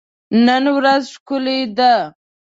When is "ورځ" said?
0.77-1.03